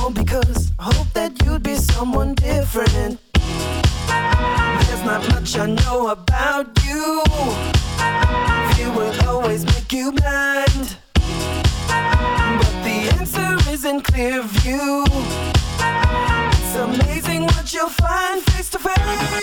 All 0.00 0.10
because 0.10 0.72
I 0.80 0.92
hope 0.96 1.12
that 1.12 1.30
you'd 1.44 1.62
be 1.62 1.76
someone 1.76 2.34
different. 2.34 3.20
There's 4.82 5.04
not 5.04 5.22
much 5.30 5.56
I 5.56 5.66
know 5.66 6.08
about 6.08 6.66
you. 6.84 7.22
Fear 8.72 8.90
will 8.98 9.28
always 9.28 9.64
make 9.64 9.92
you 9.92 10.10
blind. 10.10 10.96
But 12.62 12.74
the 12.82 12.98
answer 13.16 13.70
is 13.70 13.84
in 13.84 14.00
clear 14.00 14.42
view 14.42 15.04
you'll 17.82 17.90
find 17.90 18.40
face 18.42 18.70
to 18.70 18.78
face. 18.78 19.41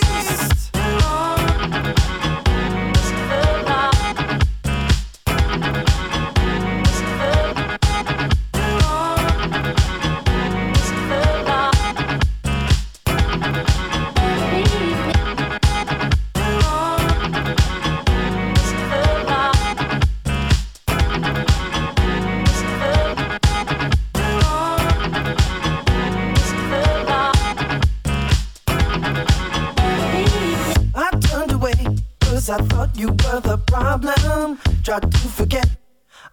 I 32.52 32.58
thought 32.64 32.98
you 32.98 33.10
were 33.10 33.42
the 33.42 33.62
problem. 33.68 34.58
Tried 34.84 35.12
to 35.12 35.28
forget 35.28 35.70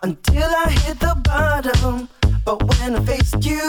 until 0.02 0.44
I 0.44 0.70
hit 0.70 0.98
the 0.98 1.14
bottom. 1.22 2.08
But 2.42 2.62
when 2.62 2.96
I 2.96 3.04
faced 3.04 3.44
you 3.44 3.60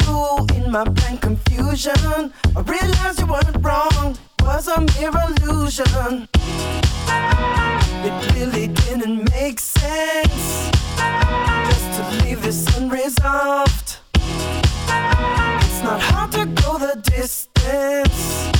in 0.55 0.71
my 0.71 0.85
blank 0.85 1.21
confusion, 1.21 2.31
I 2.55 2.61
realized 2.61 3.19
you 3.19 3.27
weren't 3.27 3.57
wrong. 3.65 4.17
It 4.39 4.43
was 4.43 4.69
a 4.69 4.79
mere 4.79 5.11
illusion. 5.27 6.29
It 8.07 8.33
really 8.33 8.67
didn't 8.67 9.29
make 9.31 9.59
sense 9.59 10.71
just 11.67 11.87
to 11.97 12.23
leave 12.23 12.41
this 12.43 12.77
unresolved. 12.77 13.97
It's 14.15 15.81
not 15.83 15.99
hard 15.99 16.31
to 16.31 16.45
go 16.45 16.77
the 16.77 17.01
distance 17.03 18.56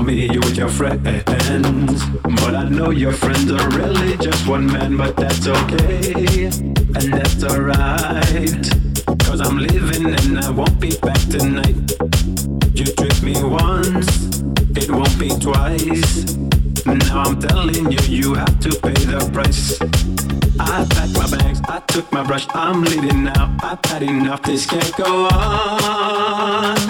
tell 0.00 0.06
me 0.06 0.32
you 0.32 0.40
with 0.40 0.56
your 0.56 0.68
friends. 0.68 1.02
But 2.40 2.54
I 2.54 2.68
know 2.70 2.90
your 2.90 3.12
friends 3.12 3.50
are 3.52 3.68
really 3.70 4.16
just 4.16 4.46
one 4.46 4.66
man, 4.66 4.96
but 4.96 5.14
that's 5.14 5.46
okay. 5.46 6.46
And 6.46 7.12
that's 7.12 7.44
alright. 7.44 8.64
Cause 9.26 9.40
I'm 9.42 9.58
leaving 9.58 10.06
and 10.06 10.38
I 10.38 10.50
won't 10.50 10.80
be 10.80 10.96
back 11.02 11.20
tonight. 11.28 11.76
You 12.72 12.86
tricked 12.86 13.22
me 13.22 13.34
once, 13.42 14.40
it 14.74 14.90
won't 14.90 15.18
be 15.18 15.28
twice. 15.28 16.34
Now 16.86 17.22
I'm 17.26 17.38
telling 17.38 17.92
you, 17.92 18.00
you 18.08 18.34
have 18.34 18.58
to 18.60 18.70
pay 18.70 18.96
the 19.04 19.28
price. 19.34 19.78
I 20.58 20.86
packed 20.94 21.14
my 21.14 21.28
bags, 21.36 21.60
I 21.68 21.80
took 21.88 22.10
my 22.10 22.22
brush, 22.26 22.46
I'm 22.54 22.82
leaving 22.84 23.24
now. 23.24 23.54
I've 23.62 23.84
had 23.84 24.02
enough, 24.02 24.42
this 24.44 24.64
can't 24.64 24.96
go 24.96 25.28
on. 25.28 26.89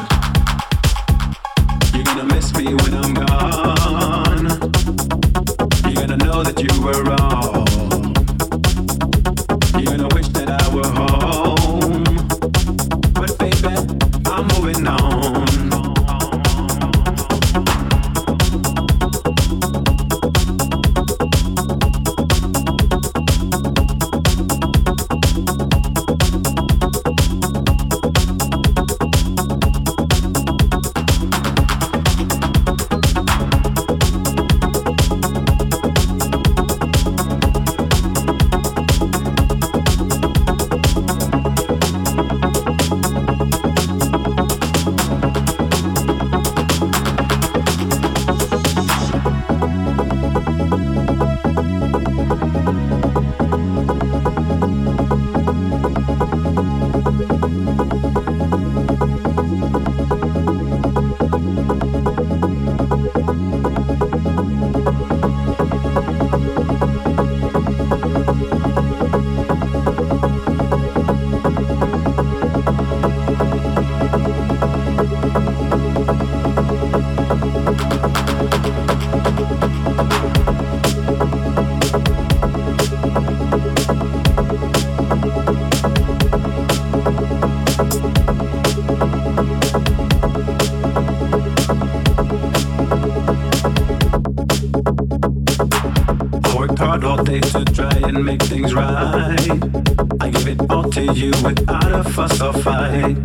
To 100.90 101.12
you 101.12 101.30
without 101.44 101.92
a 101.92 102.02
fuss 102.02 102.40
or 102.40 102.52
fight. 102.52 103.16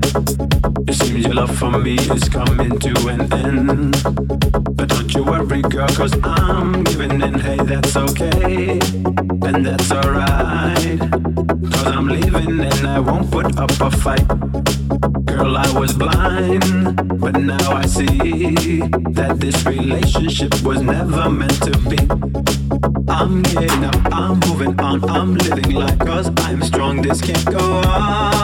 It 0.87 0.93
seems 0.93 1.25
your 1.25 1.33
love 1.33 1.57
for 1.57 1.71
me 1.71 1.95
is 1.95 2.29
coming 2.29 2.77
to 2.77 3.07
an 3.07 3.33
end. 3.33 3.91
But 4.75 4.89
don't 4.89 5.13
you 5.13 5.23
worry, 5.23 5.61
girl, 5.63 5.87
cause 5.87 6.13
I'm 6.23 6.83
giving 6.83 7.21
in. 7.21 7.33
Hey, 7.33 7.57
that's 7.57 7.95
okay. 7.97 8.79
And 9.47 9.65
that's 9.65 9.91
alright. 9.91 10.99
Cause 11.71 11.87
I'm 11.87 12.07
leaving 12.07 12.59
and 12.59 12.87
I 12.87 12.99
won't 12.99 13.31
put 13.31 13.57
up 13.57 13.71
a 13.81 13.89
fight. 13.89 14.27
Girl, 15.25 15.57
I 15.57 15.71
was 15.79 15.93
blind, 15.93 17.19
but 17.19 17.35
now 17.37 17.71
I 17.71 17.85
see 17.87 18.81
that 19.13 19.37
this 19.39 19.65
relationship 19.65 20.61
was 20.61 20.81
never 20.81 21.29
meant 21.31 21.63
to 21.63 21.71
be. 21.89 22.34
I'm 23.17 23.41
getting 23.43 23.85
up, 23.85 23.95
I'm 24.11 24.39
moving 24.41 24.77
on, 24.77 25.01
I'm 25.09 25.35
living 25.35 25.71
life 25.73 25.97
cause 25.99 26.29
I'm 26.35 26.61
strong, 26.61 27.01
this 27.01 27.21
can't 27.21 27.45
go 27.45 27.57
on. 27.57 28.35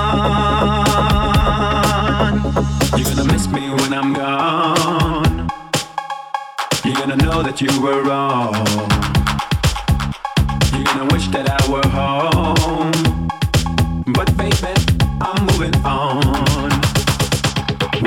You're 2.98 3.10
gonna 3.14 3.26
miss 3.26 3.50
me 3.50 3.70
when 3.70 3.94
I'm 3.94 4.14
gone. 4.14 5.50
You're 6.86 6.96
gonna 6.96 7.18
know 7.18 7.44
that 7.44 7.60
you 7.60 7.82
were 7.82 8.02
wrong. 8.04 8.56
You're 10.74 10.86
gonna 10.86 11.14
wish 11.14 11.28
that 11.28 11.50
I 11.50 11.60
were 11.70 11.86
home. 11.90 13.28
But 14.14 14.38
baby, 14.38 14.74
I'm 15.20 15.46
moving 15.48 15.76
on. 15.84 16.80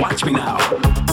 Watch 0.00 0.24
me 0.24 0.32
now. 0.32 1.03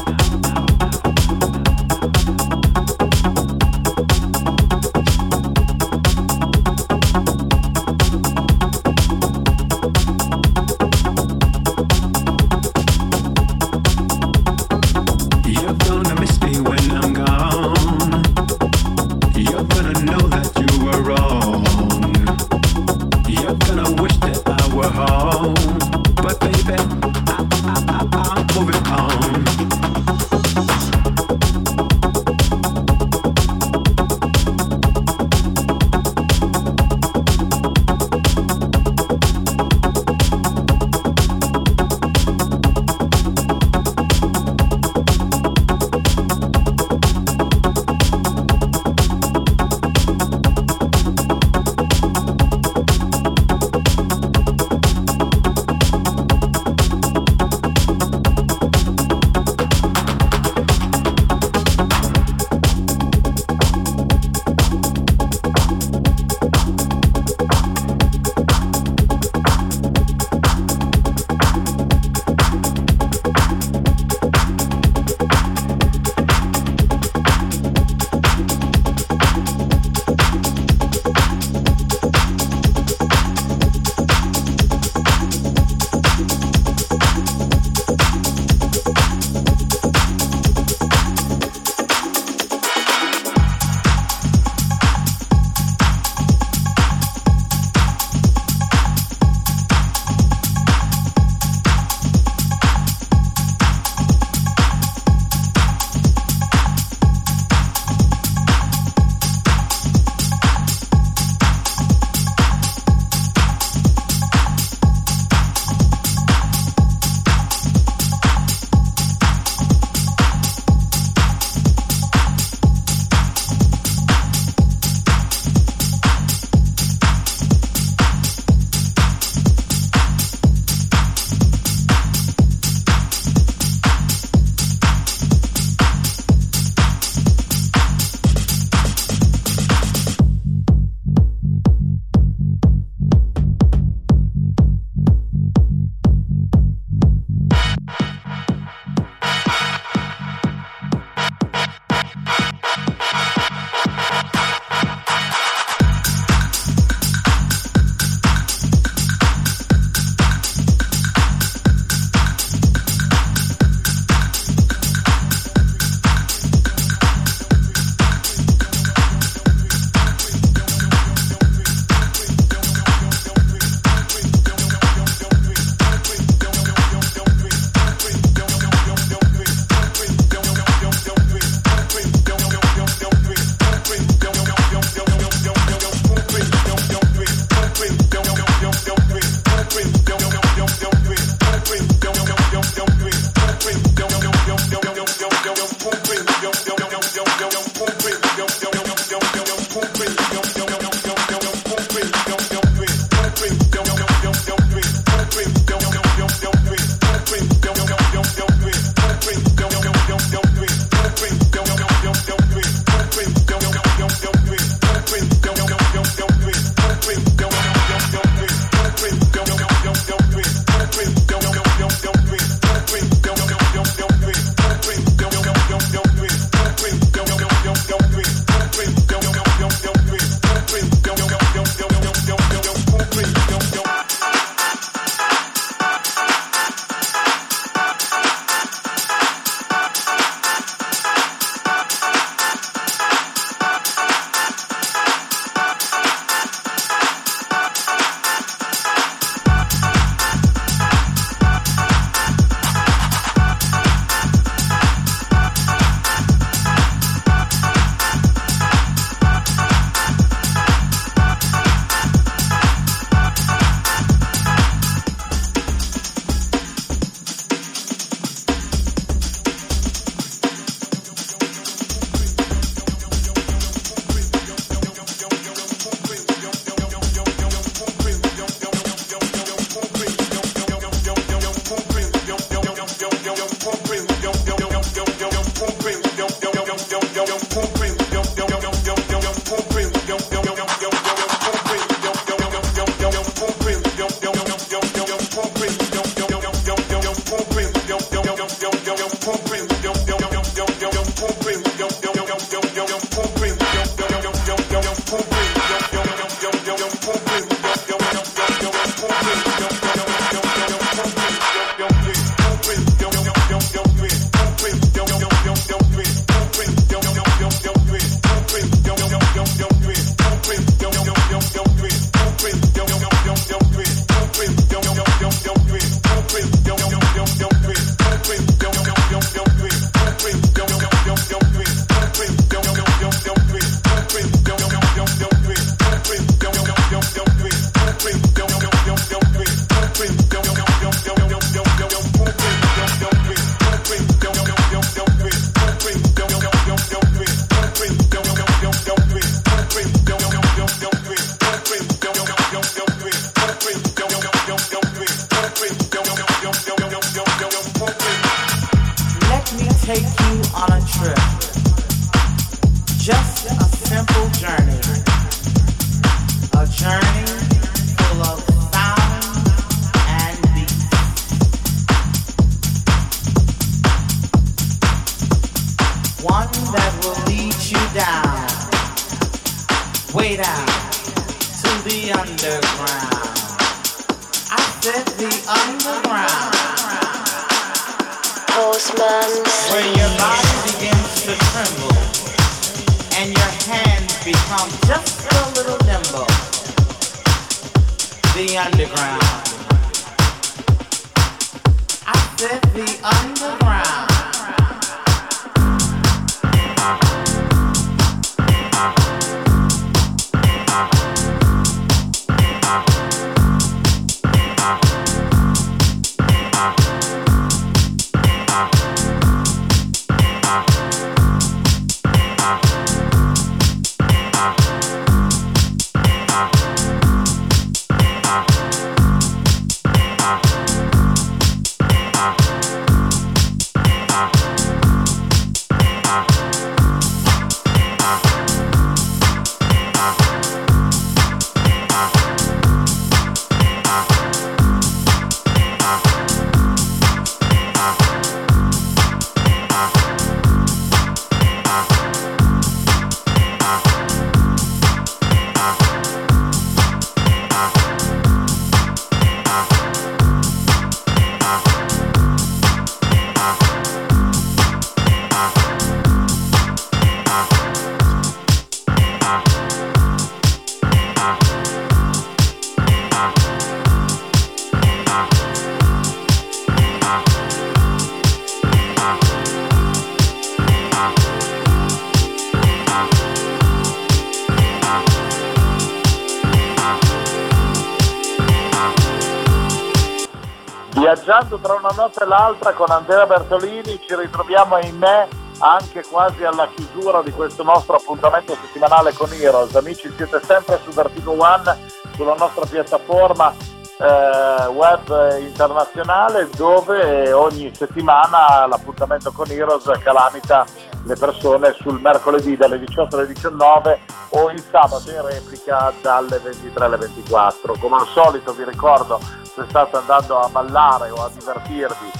Viaggiando 492.31 492.57
tra 492.59 492.71
una 492.71 492.71
notte 492.71 492.71
e 492.71 492.71
l'altra 492.71 492.73
con 492.73 492.89
Andrea 492.89 493.25
Bertolini 493.25 493.99
ci 494.07 494.15
ritroviamo 494.15 494.75
ahimè 494.75 495.27
anche 495.59 496.03
quasi 496.09 496.43
alla 496.45 496.67
chiusura 496.73 497.21
di 497.21 497.31
questo 497.31 497.63
nostro 497.63 497.97
appuntamento 497.97 498.55
settimanale 498.55 499.13
con 499.13 499.31
Heroes. 499.31 499.75
Amici, 499.75 500.11
siete 500.15 500.39
sempre 500.43 500.79
su 500.83 500.91
Vertigo 500.91 501.31
One, 501.31 501.77
sulla 502.15 502.35
nostra 502.35 502.65
piattaforma 502.65 503.53
eh, 503.53 504.65
web 504.67 505.39
internazionale 505.39 506.49
dove 506.55 507.31
ogni 507.33 507.71
settimana 507.75 508.65
l'appuntamento 508.65 509.31
con 509.31 509.51
Heroes 509.51 509.91
calamita 510.01 510.65
le 511.03 511.15
persone 511.15 511.73
sul 511.73 511.99
mercoledì 511.99 512.55
dalle 512.55 512.79
18 512.79 513.15
alle 513.15 513.27
19 513.27 513.99
o 514.29 514.49
il 514.49 514.63
sabato 514.71 515.09
in 515.11 515.21
replica 515.21 515.91
dalle 516.01 516.39
23 516.39 516.85
alle 516.85 516.97
24. 516.97 517.75
Come 517.79 517.97
al 517.97 518.07
solito 518.07 518.53
vi 518.53 518.63
ricordo 518.63 519.19
se 519.53 519.65
state 519.67 519.97
andando 519.97 520.39
a 520.39 520.47
ballare 520.49 521.09
o 521.09 521.23
a 521.23 521.29
divertirvi 521.29 522.11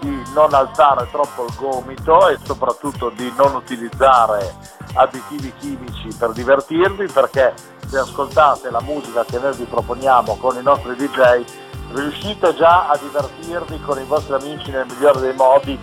di 0.00 0.22
non 0.34 0.52
alzare 0.54 1.08
troppo 1.10 1.44
il 1.44 1.54
gomito 1.56 2.28
e 2.28 2.38
soprattutto 2.42 3.10
di 3.10 3.32
non 3.36 3.54
utilizzare 3.54 4.54
additivi 4.94 5.52
chimici 5.58 6.08
per 6.18 6.32
divertirvi 6.32 7.06
perché 7.06 7.54
se 7.86 7.98
ascoltate 7.98 8.70
la 8.70 8.80
musica 8.80 9.24
che 9.24 9.38
noi 9.38 9.54
vi 9.54 9.64
proponiamo 9.64 10.36
con 10.36 10.56
i 10.56 10.62
nostri 10.62 10.94
DJ 10.96 11.44
riuscite 11.92 12.54
già 12.54 12.88
a 12.88 12.96
divertirvi 12.96 13.80
con 13.82 13.98
i 13.98 14.04
vostri 14.04 14.34
amici 14.34 14.70
nel 14.70 14.86
migliore 14.86 15.20
dei 15.20 15.34
modi 15.34 15.78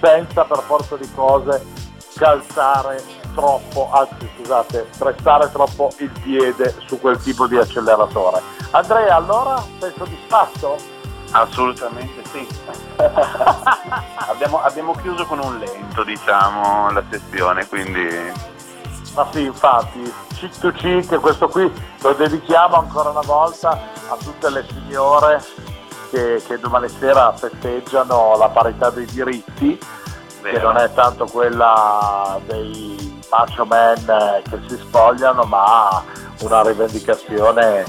senza 0.00 0.44
per 0.44 0.58
forza 0.60 0.96
di 0.96 1.10
cose 1.14 1.64
calzare 2.16 3.19
troppo, 3.34 3.90
anzi 3.92 4.28
scusate, 4.36 4.88
prestare 4.98 5.50
troppo 5.50 5.92
il 5.98 6.10
piede 6.22 6.74
su 6.86 7.00
quel 7.00 7.18
tipo 7.18 7.46
di 7.46 7.56
acceleratore. 7.56 8.40
Andrea, 8.70 9.16
allora 9.16 9.62
sei 9.78 9.92
soddisfatto? 9.96 10.76
Assolutamente 11.32 12.22
sì. 12.30 12.46
abbiamo, 14.28 14.60
abbiamo, 14.62 14.92
chiuso 15.00 15.24
con 15.26 15.38
un 15.38 15.58
lento, 15.58 16.02
diciamo, 16.02 16.90
la 16.90 17.02
sessione, 17.08 17.66
quindi... 17.66 18.48
Ma 19.14 19.26
sì, 19.32 19.44
infatti, 19.44 20.12
cheat 20.34 20.58
to 20.60 20.70
cheat, 20.72 21.16
questo 21.18 21.48
qui 21.48 21.70
lo 22.00 22.12
dedichiamo 22.12 22.76
ancora 22.76 23.10
una 23.10 23.22
volta 23.24 23.70
a 23.70 24.16
tutte 24.16 24.50
le 24.50 24.64
signore 24.68 25.42
che, 26.10 26.42
che 26.46 26.58
domani 26.58 26.88
sera 26.88 27.32
festeggiano 27.32 28.36
la 28.36 28.48
parità 28.48 28.90
dei 28.90 29.06
diritti, 29.06 29.78
Vero. 30.42 30.56
che 30.56 30.62
non 30.62 30.76
è 30.76 30.92
tanto 30.92 31.26
quella 31.26 32.40
dei 32.46 33.09
macho 33.30 33.64
men 33.64 34.42
che 34.48 34.60
si 34.68 34.76
spogliano, 34.76 35.44
ma 35.44 36.02
una 36.40 36.62
rivendicazione 36.62 37.84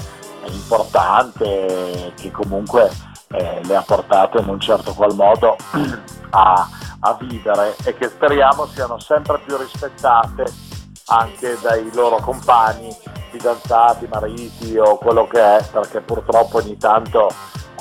importante 0.46 2.12
che 2.16 2.30
comunque 2.30 2.90
eh, 3.32 3.60
le 3.64 3.76
ha 3.76 3.82
portate 3.82 4.38
in 4.38 4.48
un 4.48 4.60
certo 4.60 4.92
qual 4.92 5.14
modo 5.14 5.56
a, 6.30 6.68
a 7.00 7.16
vivere 7.20 7.76
e 7.84 7.94
che 7.94 8.08
speriamo 8.08 8.66
siano 8.66 8.98
sempre 8.98 9.40
più 9.44 9.56
rispettate 9.56 10.70
anche 11.06 11.58
dai 11.60 11.90
loro 11.92 12.16
compagni, 12.16 12.94
fidanzati, 13.30 14.06
mariti 14.08 14.78
o 14.78 14.96
quello 14.96 15.26
che 15.26 15.40
è, 15.40 15.64
perché 15.70 16.00
purtroppo 16.00 16.58
ogni 16.58 16.76
tanto 16.76 17.28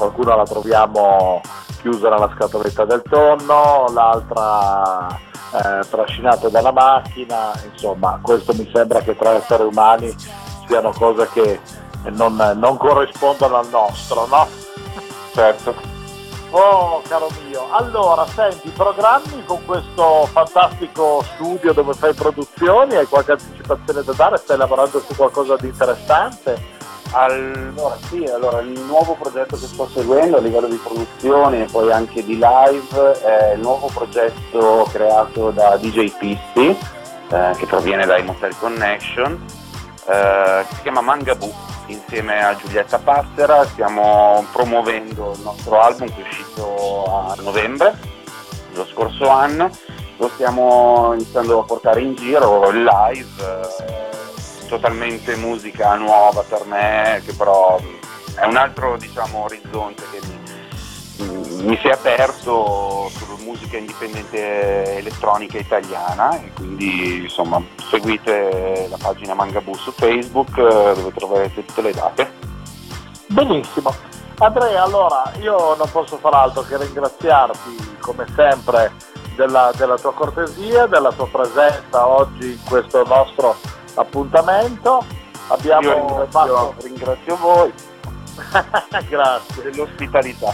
qualcuno 0.02 0.36
la 0.36 0.46
troviamo 0.46 1.42
chiusa 1.80 2.10
nella 2.10 2.32
scatoletta 2.34 2.86
del 2.86 3.04
tonno, 3.08 3.86
l'altra 3.94 5.08
eh, 5.10 5.88
trascinata 5.88 6.50
dalla 6.50 6.72
macchina, 6.72 7.52
insomma 7.72 8.18
questo 8.20 8.52
mi 8.54 8.68
sembra 8.74 9.02
che 9.02 9.16
tra 9.16 9.34
esseri 9.34 9.62
umani 9.62 10.12
siano 10.66 10.92
cose 10.92 11.30
che 11.34 11.60
non, 12.14 12.36
non 12.56 12.78
corrispondono 12.78 13.58
al 13.58 13.68
nostro, 13.70 14.26
no? 14.26 14.48
Certo. 15.34 15.76
Oh, 16.50 17.02
caro 17.08 17.30
mio. 17.46 17.72
Allora, 17.72 18.26
senti, 18.26 18.70
programmi 18.70 19.44
con 19.46 19.64
questo 19.66 20.28
fantastico 20.32 21.24
studio 21.36 21.74
dove 21.74 21.94
fai 21.94 22.14
produzioni? 22.16 22.96
Hai 22.96 23.06
qualche 23.06 23.34
anticipazione 23.34 24.02
da 24.02 24.14
dare? 24.14 24.38
Stai 24.38 24.58
lavorando 24.58 25.00
su 25.00 25.16
qualcosa 25.16 25.56
di 25.58 25.68
interessante? 25.68 26.81
Allora, 27.12 27.98
sì, 28.08 28.24
allora, 28.24 28.62
il 28.62 28.80
nuovo 28.80 29.16
progetto 29.16 29.58
che 29.58 29.66
sto 29.66 29.88
seguendo 29.94 30.38
a 30.38 30.40
livello 30.40 30.68
di 30.68 30.78
produzione 30.78 31.64
e 31.64 31.66
poi 31.70 31.92
anche 31.92 32.24
di 32.24 32.36
live 32.36 33.22
è 33.22 33.54
il 33.54 33.60
nuovo 33.60 33.90
progetto 33.94 34.88
creato 34.92 35.52
da 35.52 35.78
DJ 35.78 36.12
Pisti, 36.18 36.70
eh, 36.70 37.56
che 37.58 37.66
proviene 37.66 38.06
da 38.06 38.18
Immortal 38.18 38.58
Connection, 38.58 39.46
eh, 40.08 40.66
si 40.70 40.82
chiama 40.82 41.02
Mangaboo 41.02 41.54
insieme 41.88 42.44
a 42.44 42.56
Giulietta 42.56 42.98
Passera. 43.00 43.66
Stiamo 43.66 44.46
promuovendo 44.52 45.34
il 45.36 45.42
nostro 45.42 45.80
album 45.82 46.08
che 46.08 46.22
è 46.22 46.28
uscito 46.28 47.04
a 47.06 47.36
novembre 47.42 48.20
lo 48.74 48.86
scorso 48.86 49.28
anno, 49.28 49.70
lo 50.18 50.30
stiamo 50.34 51.14
iniziando 51.14 51.60
a 51.60 51.64
portare 51.64 52.02
in 52.02 52.16
giro 52.16 52.70
live, 52.72 53.28
eh, 53.40 54.21
totalmente 54.72 55.36
musica 55.36 55.96
nuova 55.96 56.44
per 56.48 56.64
me, 56.66 57.22
che 57.26 57.34
però 57.34 57.78
è 58.36 58.46
un 58.46 58.56
altro 58.56 58.96
diciamo, 58.96 59.44
orizzonte 59.44 60.04
che 60.10 60.20
mi, 60.26 61.66
mi 61.66 61.78
si 61.82 61.90
è 61.90 61.92
aperto 61.92 63.10
sulla 63.10 63.44
musica 63.44 63.76
indipendente 63.76 64.96
elettronica 65.00 65.58
italiana 65.58 66.40
e 66.40 66.54
quindi 66.54 67.24
insomma 67.24 67.62
seguite 67.90 68.88
la 68.90 68.98
pagina 68.98 69.34
Mangaboo 69.34 69.76
su 69.76 69.92
Facebook 69.92 70.58
eh, 70.58 70.94
dove 70.96 71.12
troverete 71.16 71.66
tutte 71.66 71.82
le 71.82 71.92
date. 71.92 72.32
Benissimo. 73.28 73.94
Andrea, 74.38 74.84
allora 74.84 75.34
io 75.42 75.76
non 75.76 75.92
posso 75.92 76.16
far 76.16 76.34
altro 76.34 76.62
che 76.62 76.78
ringraziarti 76.78 77.98
come 78.00 78.26
sempre 78.36 78.94
della, 79.36 79.72
della 79.76 79.98
tua 79.98 80.14
cortesia, 80.14 80.86
della 80.86 81.12
tua 81.12 81.28
presenza 81.28 82.08
oggi 82.08 82.52
in 82.52 82.64
questo 82.64 83.04
nostro 83.04 83.80
appuntamento. 83.96 85.04
Abbiamo 85.48 85.88
io 85.88 85.94
ringrazio, 85.94 86.30
fatto... 86.30 86.76
ringrazio 86.82 87.36
voi. 87.38 87.74
Grazie. 89.10 89.64
Dell'ospitalità. 89.64 90.54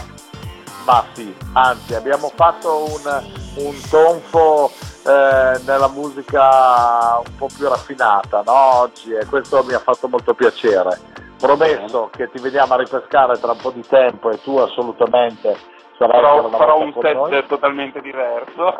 Ma 0.84 1.04
sì, 1.12 1.34
anzi 1.52 1.94
abbiamo 1.94 2.32
fatto 2.34 2.84
un, 2.84 3.22
un 3.56 3.80
tonfo 3.90 4.70
eh, 5.06 5.60
nella 5.66 5.88
musica 5.88 7.18
un 7.18 7.36
po' 7.36 7.48
più 7.54 7.68
raffinata 7.68 8.42
no? 8.44 8.80
oggi 8.80 9.12
e 9.12 9.26
questo 9.26 9.62
mi 9.64 9.74
ha 9.74 9.80
fatto 9.80 10.08
molto 10.08 10.34
piacere. 10.34 10.98
Promesso 11.38 12.10
che 12.10 12.30
ti 12.30 12.40
veniamo 12.40 12.74
a 12.74 12.78
ripescare 12.78 13.38
tra 13.38 13.52
un 13.52 13.58
po' 13.58 13.70
di 13.70 13.86
tempo 13.86 14.30
e 14.30 14.40
tu 14.42 14.56
assolutamente 14.56 15.56
sarai 15.98 16.20
farò, 16.20 16.48
farò 16.48 16.80
un 16.80 16.92
set 17.00 17.14
noi. 17.14 17.46
totalmente 17.46 18.00
diverso. 18.00 18.76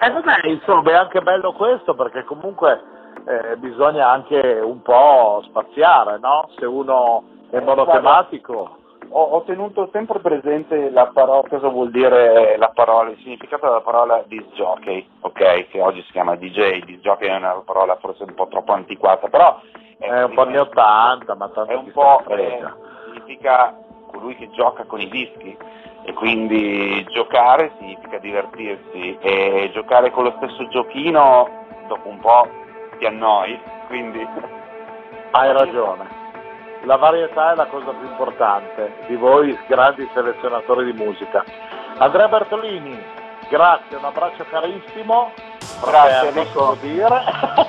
eh 0.00 0.10
vabbè, 0.10 0.46
insomma 0.46 0.90
è 0.90 0.94
anche 0.94 1.20
bello 1.20 1.52
questo 1.52 1.94
perché 1.94 2.24
comunque 2.24 2.80
eh, 3.28 3.56
bisogna 3.56 4.08
anche 4.08 4.60
un 4.62 4.80
po' 4.82 5.42
spaziare, 5.44 6.18
no? 6.18 6.48
Se 6.56 6.64
uno 6.64 7.24
è 7.50 7.60
monotematico 7.60 8.76
ho, 9.10 9.22
ho, 9.22 9.42
tenuto 9.42 9.88
sempre 9.92 10.18
presente 10.18 10.90
la 10.90 11.06
parola, 11.06 11.48
cosa 11.48 11.68
vuol 11.68 11.90
dire 11.90 12.56
la 12.58 12.70
parola, 12.70 13.10
il 13.10 13.18
significato 13.22 13.66
della 13.66 13.80
parola 13.80 14.22
disc 14.26 14.48
jockey, 14.54 15.06
ok? 15.20 15.68
Che 15.68 15.80
oggi 15.80 16.02
si 16.02 16.12
chiama 16.12 16.36
DJ, 16.36 16.84
disc 16.84 17.00
jockey 17.00 17.28
è 17.28 17.36
una 17.36 17.62
parola 17.64 17.96
forse 17.96 18.24
un 18.24 18.34
po' 18.34 18.48
troppo 18.48 18.72
antiquata, 18.72 19.28
però 19.28 19.60
è, 19.98 20.04
è 20.04 20.24
un 20.24 20.34
po' 20.34 20.42
anni 20.42 20.58
80, 20.58 21.34
ma 21.34 21.48
tanto 21.48 21.72
è 21.72 21.76
un 21.76 21.90
po' 21.92 22.22
eh, 22.28 22.62
significa 23.06 23.74
colui 24.10 24.36
che 24.36 24.50
gioca 24.50 24.84
con 24.84 25.00
i 25.00 25.08
dischi 25.08 25.56
e 26.04 26.12
quindi 26.14 27.04
giocare 27.10 27.72
significa 27.78 28.18
divertirsi 28.18 29.16
e 29.20 29.70
giocare 29.72 30.10
con 30.10 30.24
lo 30.24 30.34
stesso 30.36 30.66
giochino 30.68 31.48
dopo 31.88 32.08
un 32.08 32.18
po' 32.20 32.48
ti 32.98 33.06
annoi, 33.06 33.60
quindi 33.86 34.26
hai 35.32 35.52
ragione 35.52 36.18
la 36.84 36.96
varietà 36.96 37.52
è 37.52 37.54
la 37.54 37.66
cosa 37.66 37.90
più 37.90 38.08
importante 38.08 39.04
di 39.06 39.16
voi 39.16 39.58
grandi 39.66 40.08
selezionatori 40.14 40.92
di 40.92 40.92
musica. 40.92 41.44
Andrea 41.98 42.28
Bertolini, 42.28 42.98
grazie, 43.48 43.96
un 43.96 44.04
abbraccio 44.04 44.44
carissimo. 44.48 45.32
Grazie, 45.84 46.32
posso 46.32 46.76
dire. 46.80 47.22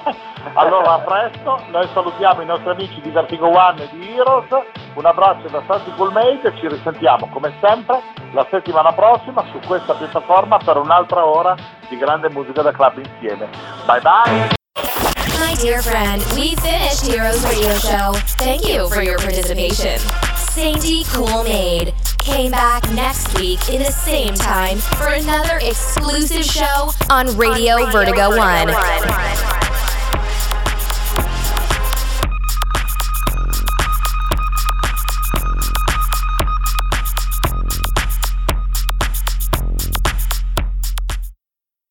allora 0.54 0.94
a 0.94 1.00
presto, 1.00 1.60
noi 1.70 1.88
salutiamo 1.94 2.42
i 2.42 2.46
nostri 2.46 2.70
amici 2.70 3.02
di 3.02 3.10
Vertigo 3.10 3.48
One 3.48 3.84
e 3.84 3.90
di 3.92 4.16
Heroes, 4.16 4.48
un 4.94 5.06
abbraccio 5.06 5.48
da 5.48 5.62
Santi 5.68 5.92
Coolmate 5.96 6.54
ci 6.58 6.68
risentiamo 6.68 7.30
come 7.32 7.54
sempre 7.62 8.02
la 8.32 8.46
settimana 8.50 8.94
prossima 8.94 9.44
su 9.52 9.60
questa 9.68 9.94
piattaforma 9.94 10.58
per 10.64 10.78
un'altra 10.78 11.26
ora 11.26 11.56
di 11.88 11.98
grande 11.98 12.30
musica 12.30 12.62
da 12.62 12.72
club 12.72 12.98
insieme. 12.98 13.50
Bye 13.86 14.02
bye! 14.02 14.59
My 15.40 15.56
dear 15.56 15.82
friend, 15.82 16.22
we 16.36 16.56
finished 16.56 17.08
Heroes 17.08 17.44
Radio 17.46 17.74
Show. 17.78 18.14
Thank 18.38 18.68
you 18.68 18.90
for 18.90 19.02
your 19.02 19.18
participation. 19.18 19.98
Sandy 20.36 21.06
Cool 21.06 21.46
came 22.20 22.52
back 22.52 22.90
next 22.92 23.34
week 23.40 23.70
in 23.70 23.82
the 23.82 23.92
same 23.92 24.34
time 24.36 24.78
for 24.80 25.08
another 25.08 25.58
exclusive 25.62 26.44
show 26.44 26.92
on 27.10 27.28
Radio, 27.38 27.76
on 27.76 27.86
Radio 27.86 27.92
Vertigo, 27.92 28.30
Vertigo 28.32 28.38
1. 28.38 28.68
1. 28.68 29.69